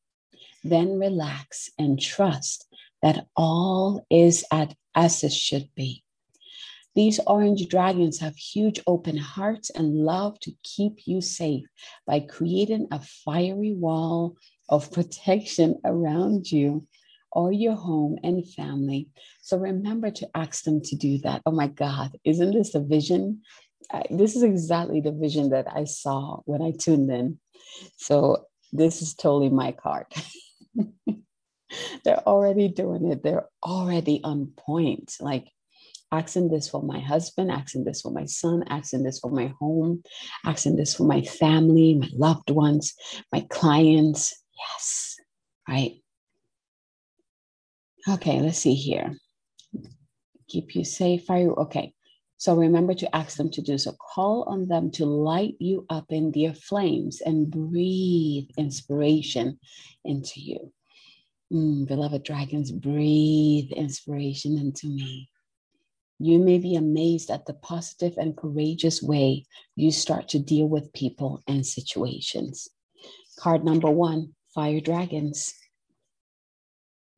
[0.63, 2.65] Then relax and trust
[3.03, 6.03] that all is at as it should be.
[6.95, 11.65] These orange dragons have huge open hearts and love to keep you safe
[12.07, 14.37] by creating a fiery wall
[14.69, 16.87] of protection around you
[17.31, 19.09] or your home and family.
[19.41, 21.41] So remember to ask them to do that.
[21.45, 23.41] Oh my God, isn't this a vision?
[23.93, 27.39] Uh, this is exactly the vision that I saw when I tuned in.
[27.97, 30.07] So this is totally my card.
[32.03, 33.21] They're already doing it.
[33.21, 35.13] They're already on point.
[35.19, 35.47] Like
[36.11, 40.03] asking this for my husband, asking this for my son, asking this for my home,
[40.45, 42.93] asking this for my family, my loved ones,
[43.31, 45.17] my clients, Yes,
[45.67, 46.01] right.
[48.07, 49.17] Okay, let's see here.
[50.47, 51.29] Keep you safe.
[51.29, 51.93] Are you Okay.
[52.37, 53.93] So remember to ask them to do so.
[53.93, 59.57] Call on them to light you up in their flames and breathe inspiration
[60.03, 60.73] into you.
[61.51, 65.29] Mm, beloved dragons, breathe inspiration into me.
[66.19, 70.93] You may be amazed at the positive and courageous way you start to deal with
[70.93, 72.67] people and situations.
[73.39, 75.53] Card number one fire dragons.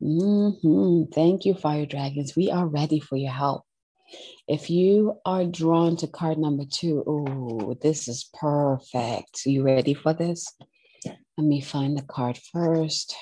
[0.02, 1.13] Mm-hmm.
[1.13, 2.36] Thank you, fire dragons.
[2.36, 3.63] We are ready for your help.
[4.47, 9.45] If you are drawn to card number two, oh, this is perfect.
[9.45, 10.52] You ready for this?
[11.06, 13.15] Let me find the card first.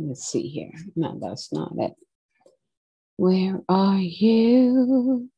[0.00, 0.70] Let's see here.
[0.94, 1.92] No, that's not it.
[3.18, 5.30] Where are you?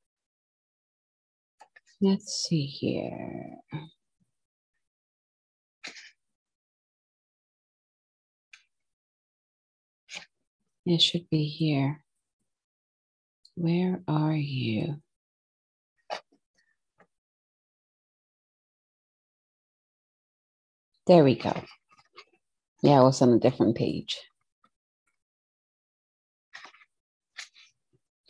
[2.02, 3.56] Let's see here.
[10.86, 12.04] It should be here.
[13.56, 15.02] Where are you?
[21.06, 21.54] There we go.
[22.82, 24.18] Yeah, I was on a different page.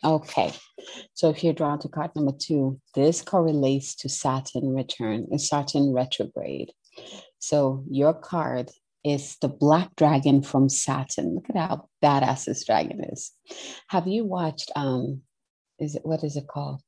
[0.02, 0.52] Okay,
[1.12, 5.92] so if you're drawn to card number two, this correlates to Saturn return, uh, Saturn
[5.92, 6.72] retrograde.
[7.38, 8.70] So your card
[9.04, 11.34] is the black dragon from Saturn.
[11.34, 13.32] Look at how badass this dragon is.
[13.88, 15.22] Have you watched um
[15.78, 16.82] is it what is it called?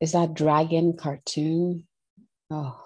[0.00, 1.86] Is that dragon cartoon?
[2.50, 2.80] Oh.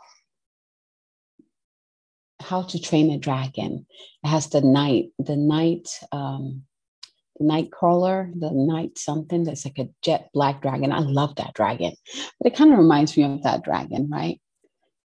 [2.41, 3.87] How to train a dragon.
[4.23, 6.65] It has the night, the night um
[7.41, 10.93] night crawler, the night something that's like a jet black dragon.
[10.93, 11.93] I love that dragon,
[12.41, 14.41] but it kind of reminds me of that dragon, right?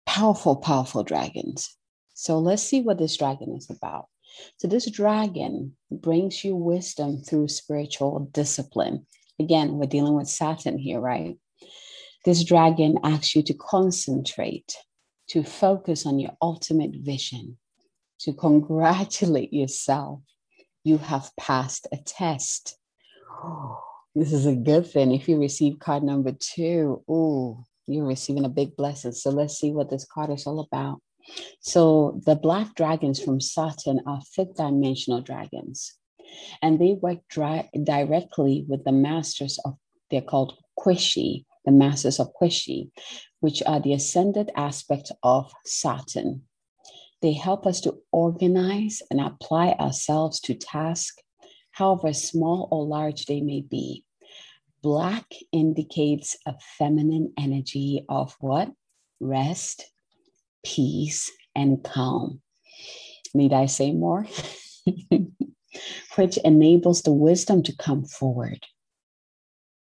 [0.06, 1.76] Powerful, powerful dragons.
[2.14, 4.06] So let's see what this dragon is about.
[4.56, 9.06] So, this dragon brings you wisdom through spiritual discipline.
[9.38, 11.36] Again, we're dealing with Saturn here, right?
[12.24, 14.76] This dragon asks you to concentrate,
[15.28, 17.58] to focus on your ultimate vision,
[18.20, 20.20] to congratulate yourself
[20.84, 22.78] you have passed a test.
[24.16, 25.10] This is a good thing.
[25.10, 29.10] If you receive card number two, oh, you're receiving a big blessing.
[29.10, 31.00] So let's see what this card is all about.
[31.58, 35.94] So the black dragons from Saturn are fifth dimensional dragons,
[36.62, 39.74] and they work dry, directly with the masters of,
[40.12, 42.90] they're called Qishi, the masters of Qishi,
[43.40, 46.42] which are the ascended aspect of Saturn.
[47.24, 51.22] They help us to organize and apply ourselves to tasks,
[51.70, 54.04] however small or large they may be.
[54.82, 58.70] Black indicates a feminine energy of what?
[59.20, 59.90] Rest,
[60.66, 62.42] peace, and calm.
[63.32, 64.26] Need I say more?
[66.16, 68.66] Which enables the wisdom to come forward.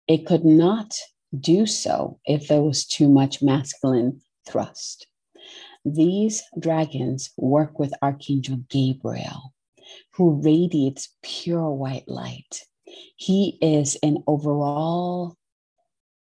[0.08, 0.94] It could not
[1.38, 5.06] do so if there was too much masculine thrust.
[5.88, 9.54] These dragons work with Archangel Gabriel,
[10.14, 12.64] who radiates pure white light.
[13.14, 15.36] He is in overall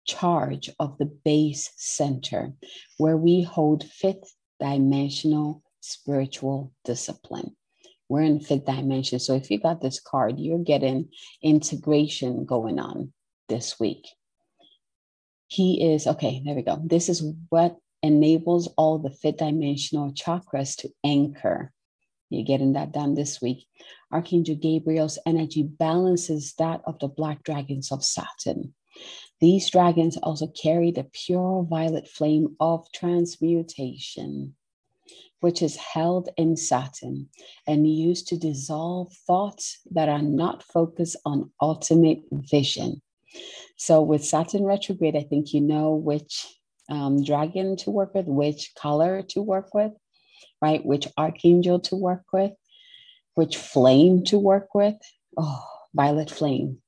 [0.06, 2.54] charge of the base center,
[2.98, 7.54] where we hold fifth dimensional spiritual discipline.
[8.08, 9.20] We're in fifth dimension.
[9.20, 11.10] So if you got this card, you're getting
[11.42, 13.12] integration going on
[13.50, 14.08] this week.
[15.48, 16.82] He is, okay, there we go.
[16.82, 21.72] This is what enables all the fifth dimensional chakras to anchor.
[22.30, 23.68] You're getting that done this week.
[24.12, 28.74] Archangel Gabriel's energy balances that of the black dragons of Saturn.
[29.40, 34.56] These dragons also carry the pure violet flame of transmutation,
[35.40, 37.28] which is held in Saturn
[37.68, 43.02] and used to dissolve thoughts that are not focused on ultimate vision.
[43.78, 46.46] So, with Saturn retrograde, I think you know which
[46.92, 49.94] um, dragon to work with, which color to work with,
[50.62, 50.86] right?
[50.86, 52.52] Which archangel to work with,
[53.36, 54.98] which flame to work with.
[55.38, 55.64] Oh,
[55.96, 56.82] violet flame.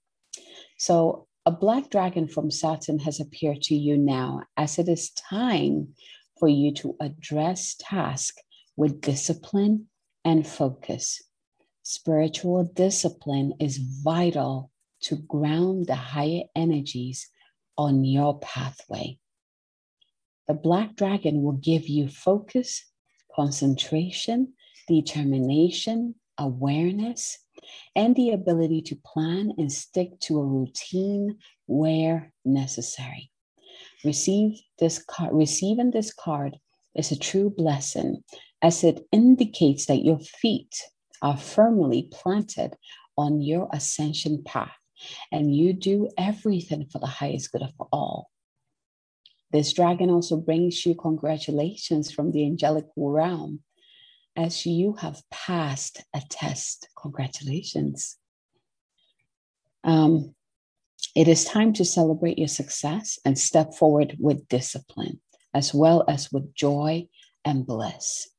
[0.78, 5.90] So, a black dragon from Saturn has appeared to you now as it is time
[6.40, 8.36] for you to address task
[8.78, 9.88] with discipline
[10.24, 11.22] and focus.
[11.84, 17.28] Spiritual discipline is vital to ground the higher energies
[17.78, 19.18] on your pathway.
[20.48, 22.86] The black dragon will give you focus,
[23.36, 24.54] concentration,
[24.88, 27.38] determination, awareness,
[27.96, 33.32] and the ability to plan and stick to a routine where necessary.
[34.04, 36.58] Receive this receiving this card
[36.96, 38.24] is a true blessing
[38.62, 40.76] as it indicates that your feet
[41.22, 42.76] are firmly planted
[43.18, 44.76] on your ascension path
[45.32, 48.30] and you do everything for the highest good of all.
[49.54, 53.60] This dragon also brings you congratulations from the angelic realm
[54.36, 56.90] as you have passed a test.
[57.00, 58.18] Congratulations.
[59.84, 60.34] Um,
[61.16, 65.22] it is time to celebrate your success and step forward with discipline,
[65.54, 67.08] as well as with joy
[67.46, 68.30] and bliss.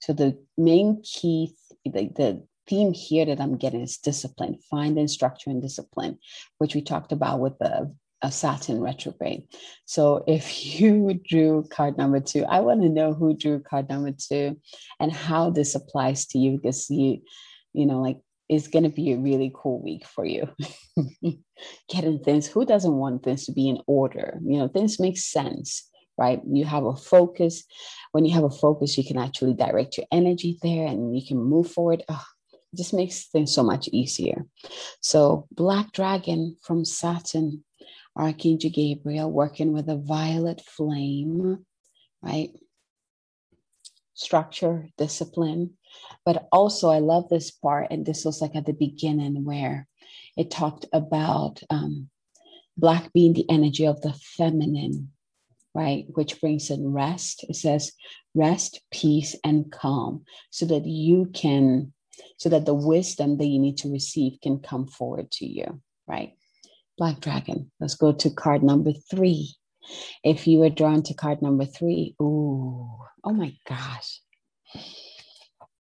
[0.00, 1.54] So, the main key,
[1.84, 6.18] the, the theme here that I'm getting is discipline, finding structure and discipline,
[6.58, 7.94] which we talked about with the
[8.24, 9.42] a Saturn retrograde.
[9.84, 14.12] So if you drew card number two, I want to know who drew card number
[14.12, 14.58] two
[14.98, 17.20] and how this applies to you because you,
[17.72, 18.18] you know, like
[18.48, 20.48] it's going to be a really cool week for you.
[21.88, 24.38] Getting things, who doesn't want things to be in order?
[24.44, 26.40] You know, things make sense, right?
[26.46, 27.64] You have a focus.
[28.12, 31.38] When you have a focus, you can actually direct your energy there and you can
[31.38, 32.04] move forward.
[32.08, 34.44] Oh, it just makes things so much easier.
[35.00, 37.64] So, Black Dragon from Saturn
[38.16, 41.64] Archangel Gabriel working with a violet flame,
[42.22, 42.50] right?
[44.14, 45.74] structure, discipline.
[46.24, 49.86] But also, I love this part, and this was like at the beginning where
[50.36, 52.08] it talked about um,
[52.76, 55.10] Black being the energy of the feminine,
[55.74, 56.06] right?
[56.14, 57.44] Which brings in rest.
[57.48, 57.92] It says
[58.34, 61.92] rest, peace, and calm, so that you can,
[62.38, 66.32] so that the wisdom that you need to receive can come forward to you, right?
[66.96, 67.70] Black Dragon.
[67.80, 69.54] Let's go to card number three.
[70.22, 72.88] If you were drawn to card number three, ooh,
[73.24, 74.20] oh my gosh.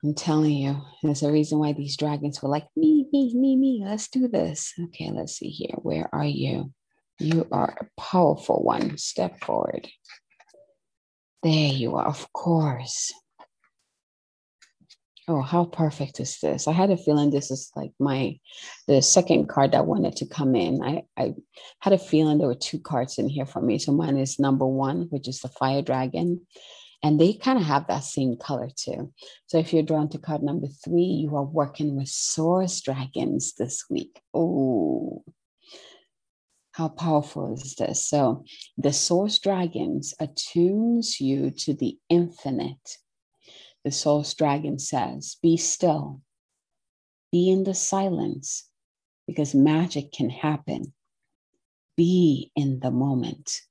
[0.04, 3.84] I'm telling you, there's a reason why these dragons were like, me, me, me, me,
[3.86, 4.74] let's do this.
[4.82, 5.76] Okay, let's see here.
[5.76, 6.72] Where are you?
[7.20, 8.98] You are a powerful one.
[8.98, 9.90] Step forward.
[11.44, 13.12] There you are, of course.
[15.30, 16.68] Oh, how perfect is this?
[16.68, 18.40] I had a feeling this is like my
[18.88, 20.82] the second card that wanted to come in.
[20.82, 21.36] I, I
[21.82, 23.78] had a feeling there were two cards in here for me.
[23.78, 26.48] So mine is number one, which is the fire dragon.
[27.04, 29.14] And they kind of have that same color too.
[29.46, 33.86] So if you're drawn to card number three, you are working with source dragons this
[33.88, 34.20] week.
[34.34, 35.24] Oh,
[36.72, 38.04] how powerful is this?
[38.04, 38.46] So
[38.80, 42.98] the source dragons attunes you to the infinite
[43.84, 46.22] the source dragon says, Be still,
[47.32, 48.70] be in the silence,
[49.28, 50.94] because magic can happen.
[51.96, 53.62] Be in the moment.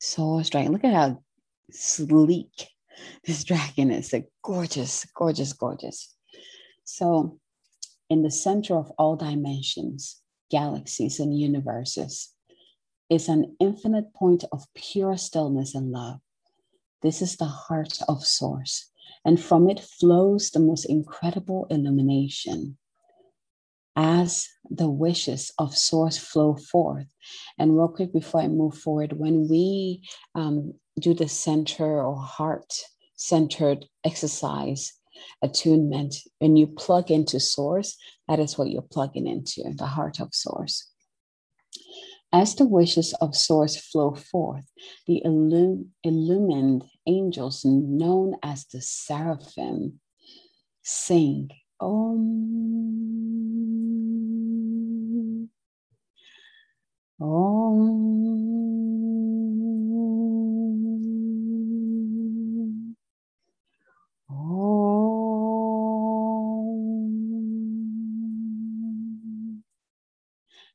[0.00, 1.22] Source dragon, look at how
[1.70, 2.68] sleek
[3.24, 4.12] this dragon is.
[4.12, 6.14] Like gorgeous, gorgeous, gorgeous.
[6.84, 7.38] So,
[8.08, 10.20] in the center of all dimensions,
[10.50, 12.34] galaxies, and universes,
[13.08, 16.20] is an infinite point of pure stillness and love.
[17.02, 18.89] This is the heart of Source
[19.24, 22.76] and from it flows the most incredible illumination.
[23.96, 27.08] As the wishes of Source flow forth,
[27.58, 30.02] and real quick before I move forward, when we
[30.34, 32.72] um, do the center or heart
[33.16, 34.92] centered exercise,
[35.42, 37.96] attunement, when you plug into Source,
[38.28, 40.89] that is what you're plugging into the heart of Source.
[42.32, 44.70] As the wishes of Source flow forth,
[45.06, 50.00] the illum- illumined angels, known as the seraphim,
[50.82, 51.50] sing
[51.80, 52.70] Om.
[57.20, 57.99] Om.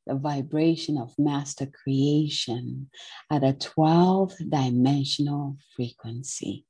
[0.05, 2.89] The vibration of master creation
[3.31, 6.65] at a 12 dimensional frequency.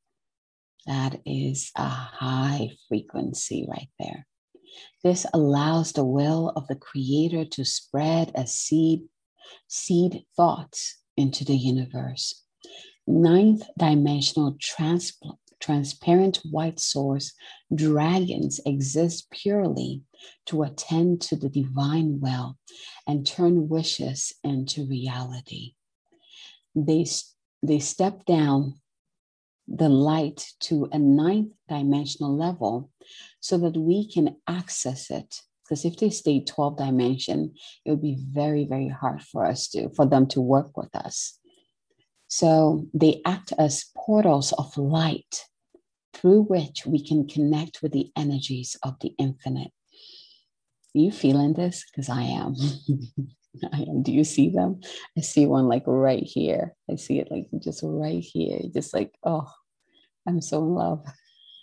[0.85, 4.27] That is a high frequency right there.
[5.03, 9.03] This allows the will of the creator to spread a seed,
[9.67, 12.43] seed thoughts into the universe.
[13.07, 14.57] Ninth dimensional
[15.59, 17.33] transparent white source,
[17.73, 20.03] dragons exist purely
[20.47, 22.57] to attend to the divine will
[23.07, 25.73] and turn wishes into reality.
[26.75, 27.05] They,
[27.63, 28.79] they step down
[29.67, 32.91] the light to a ninth dimensional level
[33.39, 37.51] so that we can access it because if they stay 12 dimension
[37.83, 41.39] it would be very very hard for us to for them to work with us
[42.27, 45.45] so they act as portals of light
[46.15, 49.71] through which we can connect with the energies of the infinite.
[50.95, 51.83] You feeling this?
[51.91, 52.55] Because I am.
[53.73, 54.01] I am.
[54.01, 54.79] Do you see them?
[55.17, 56.73] I see one like right here.
[56.89, 58.59] I see it like just right here.
[58.73, 59.51] Just like, oh,
[60.25, 61.05] I'm so in love.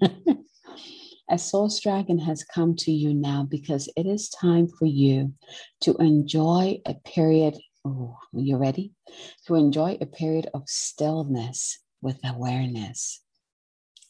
[1.30, 5.32] A source dragon has come to you now because it is time for you
[5.80, 7.56] to enjoy a period.
[7.86, 8.92] Oh, you ready?
[9.46, 13.22] To enjoy a period of stillness with awareness.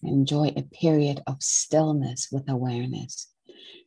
[0.02, 3.31] Enjoy a period of stillness with awareness.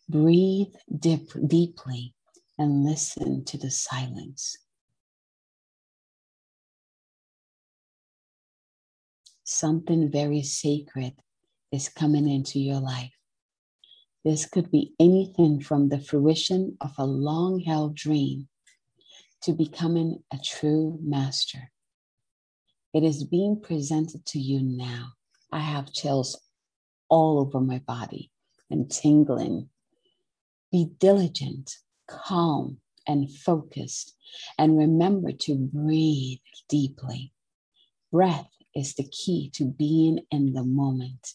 [0.08, 2.14] Breathe deep, deeply
[2.58, 4.58] and listen to the silence.
[9.44, 11.14] Something very sacred
[11.72, 13.14] is coming into your life.
[14.24, 18.48] This could be anything from the fruition of a long held dream
[19.42, 21.72] to becoming a true master.
[22.94, 25.10] It is being presented to you now.
[25.52, 26.40] I have chills
[27.10, 28.32] all over my body
[28.72, 29.70] and tingling.
[30.76, 34.14] Be diligent, calm, and focused,
[34.58, 37.32] and remember to breathe deeply.
[38.12, 41.32] Breath is the key to being in the moment,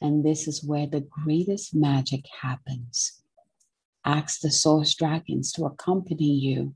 [0.00, 3.22] and this is where the greatest magic happens.
[4.04, 6.74] Ask the source dragons to accompany you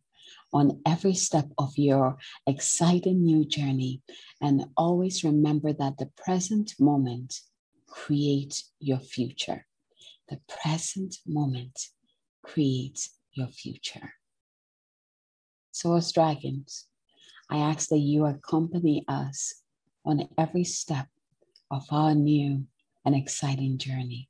[0.53, 4.01] on every step of your exciting new journey.
[4.41, 7.41] And always remember that the present moment
[7.89, 9.67] creates your future.
[10.29, 11.89] The present moment
[12.47, 14.15] creates your future.
[15.73, 16.87] So, as dragons,
[17.51, 19.63] I ask that you accompany us
[20.05, 21.09] on every step
[21.71, 22.65] of our new
[23.05, 24.29] and exciting journey.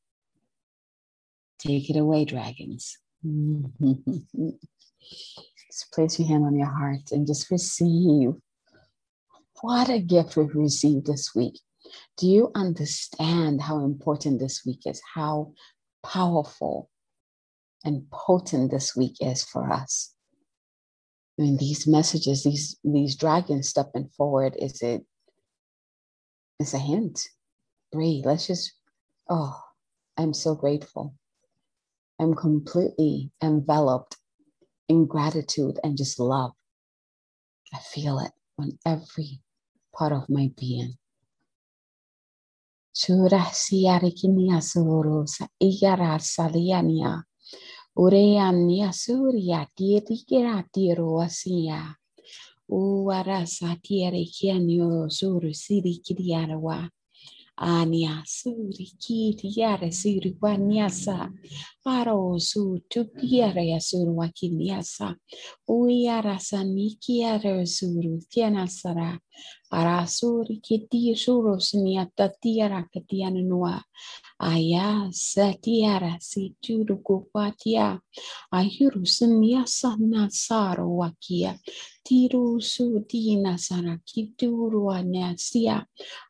[1.58, 2.98] Take it away, dragons.
[5.70, 8.32] just place your hand on your heart and just receive.
[9.62, 11.58] What a gift we've received this week.
[12.18, 15.00] Do you understand how important this week is?
[15.14, 15.52] How
[16.02, 16.90] powerful
[17.86, 20.12] and potent this week is for us?
[21.38, 25.04] I mean, these messages, these these dragons stepping forward, is it?
[26.58, 27.28] It's a hint.
[27.92, 28.26] Breathe.
[28.26, 28.72] Let's just.
[29.28, 29.58] Oh,
[30.16, 31.14] I'm so grateful.
[32.18, 34.16] I'm completely enveloped
[34.88, 36.52] in gratitude and just love.
[37.74, 39.40] I feel it on every
[39.94, 40.94] part of my being.
[47.96, 51.96] Ureania suria tieti geratiro asia.
[52.68, 56.90] Uara satiere kianio suru siri kiriarawa.
[57.56, 61.32] Ania suri kiriare siri kwaniasa.
[61.84, 65.16] Aro su tukiare asuru wakiniasa.
[65.68, 69.18] Uiara sanikiare suru tianasara.
[69.70, 73.82] Arasuri kiti suru siniata tiara katiana noa.
[74.38, 78.00] Aya satiara si turu kupatia.
[78.52, 81.58] Ayuru siniasa nasaro wakia.
[82.04, 85.86] Tiru su dina sara kituru anasia.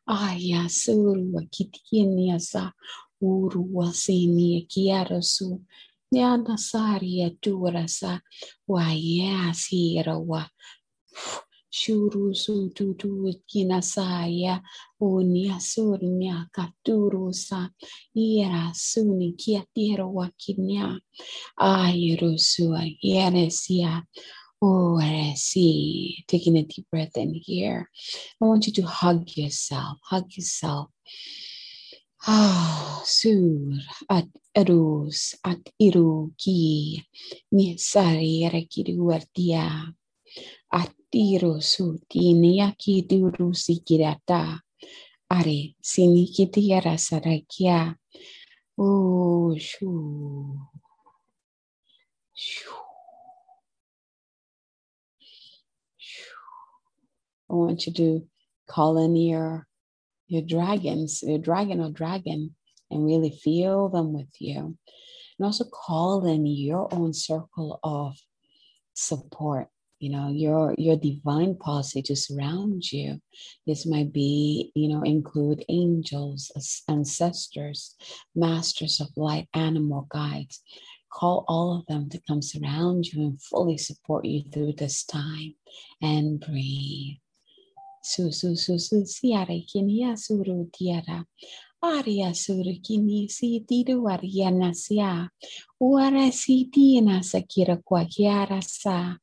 [0.07, 2.73] Aya suru wakitianiasa.
[3.21, 5.61] Uru wasini kiara su.
[6.11, 8.21] Nyana sari aturasa.
[8.67, 10.49] Wa yasi wa
[11.79, 13.09] shuru su tutu
[13.49, 14.61] kina saya
[15.01, 17.69] unia surnia katuru sa
[18.15, 20.85] ira suni kia tiro wakinya
[21.57, 22.65] ayru su
[23.01, 24.03] yeresia
[24.59, 25.35] Oh, I.
[26.27, 27.87] Taking a deep breath in here.
[28.41, 29.99] I want you to hug yourself.
[30.01, 30.89] Hug yourself.
[32.25, 33.77] Ah, sur
[34.09, 34.25] at
[34.57, 37.05] erus at iru ki
[37.51, 39.93] ni sari rekiru artia
[40.71, 44.59] at tiro su tini aki duru sikirata
[45.29, 47.95] are sinikiti arasarakia.
[48.77, 50.59] Oh, shoo.
[52.35, 52.71] Shoo.
[57.49, 58.27] I want you to
[58.67, 59.67] call in your
[60.27, 62.53] your dragons, your dragon or dragon,
[62.91, 64.77] and really feel them with you.
[65.39, 68.17] And also call in your own circle of
[68.93, 69.69] support.
[69.99, 73.19] You know, your your divine policy to surround you.
[73.65, 76.51] This might be, you know, include angels,
[76.87, 77.95] ancestors,
[78.35, 80.61] masters of light, animal guides.
[81.11, 85.55] Call all of them to come surround you and fully support you through this time.
[86.01, 87.17] And breathe
[88.07, 88.31] su
[91.81, 95.29] Arja surkini niin siti duarjana sia.
[95.79, 99.17] Uare si tina nasa kira kwa kiara sa.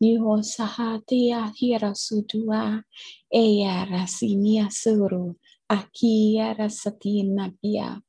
[0.00, 2.82] Niho sahate ahira sudua.
[3.30, 5.34] Eya rasinia suru.
[5.68, 8.00] Akia rasatina pia.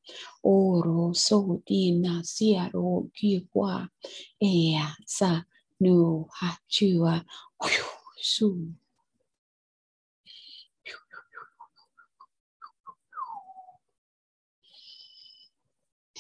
[0.44, 3.90] Oro sotina siaro kikwa.
[4.42, 5.44] Eya sa
[5.80, 7.26] nu hachua.
[8.22, 8.74] Su.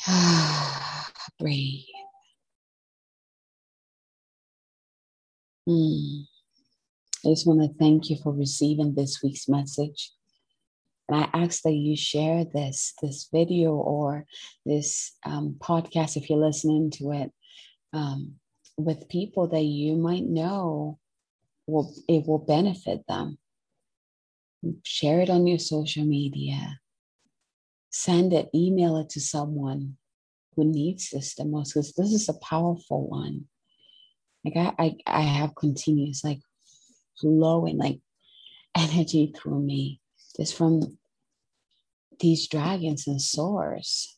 [1.39, 1.83] Breathe.
[5.67, 6.23] Mm.
[7.25, 10.13] I just want to thank you for receiving this week's message.
[11.09, 14.25] And I ask that you share this this video or
[14.65, 17.31] this um, podcast if you're listening to it
[17.91, 18.35] um,
[18.77, 20.99] with people that you might know
[21.65, 23.37] will it will benefit them.
[24.85, 26.79] Share it on your social media
[27.89, 29.97] send it, email it to someone
[30.55, 33.45] who needs this the most because this is a powerful one.
[34.43, 36.39] Like I, I, I have continuous like
[37.19, 37.99] flowing like
[38.75, 40.01] energy through me
[40.35, 40.97] just from
[42.19, 44.17] these dragons and source,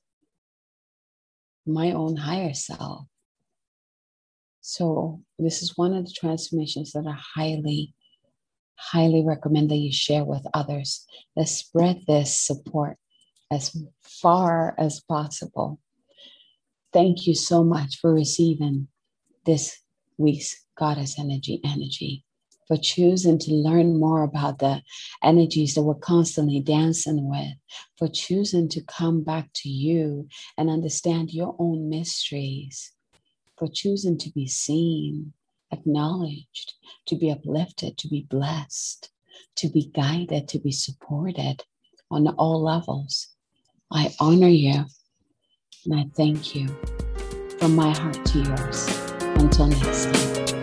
[1.65, 3.05] my own higher self.
[4.61, 7.93] So this is one of the transformations that I highly,
[8.75, 11.05] highly recommend that you share with others.
[11.35, 12.97] Let's spread this support
[13.51, 15.79] as far as possible.
[16.93, 18.87] Thank you so much for receiving
[19.45, 19.79] this
[20.17, 22.23] week's Goddess Energy Energy.
[22.69, 24.83] for choosing to learn more about the
[25.23, 27.55] energies that we're constantly dancing with,
[27.97, 32.91] for choosing to come back to you and understand your own mysteries,
[33.57, 35.33] for choosing to be seen,
[35.71, 36.75] acknowledged,
[37.07, 39.09] to be uplifted, to be blessed,
[39.55, 41.63] to be guided, to be supported
[42.11, 43.29] on all levels.
[43.91, 44.85] I honor you
[45.85, 46.67] and I thank you
[47.57, 48.87] from my heart to yours.
[49.21, 50.58] Until next time.